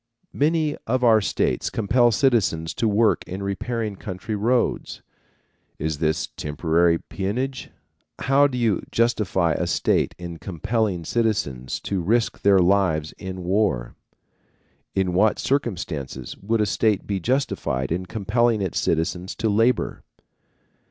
Many 0.33 0.75
of 0.87 1.03
our 1.03 1.21
states 1.21 1.69
compel 1.69 2.09
citizens 2.09 2.73
to 2.73 2.87
work 2.87 3.23
in 3.27 3.43
repairing 3.43 3.97
country 3.97 4.33
roads. 4.35 5.03
Is 5.77 5.99
this 5.99 6.25
temporary 6.25 6.97
peonage? 6.97 7.69
How 8.17 8.47
do 8.47 8.57
you 8.57 8.81
justify 8.89 9.53
a 9.53 9.67
state 9.67 10.15
in 10.17 10.39
compelling 10.39 11.05
citizens 11.05 11.79
to 11.81 12.01
risk 12.01 12.41
their 12.41 12.57
lives 12.57 13.11
in 13.19 13.43
war? 13.43 13.93
In 14.95 15.13
what 15.13 15.37
circumstances 15.37 16.35
would 16.37 16.61
a 16.61 16.65
state 16.65 17.05
be 17.05 17.19
justified 17.19 17.91
in 17.91 18.07
compelling 18.07 18.59
its 18.59 18.79
citizens 18.79 19.35
to 19.35 19.49
labor? 19.49 20.01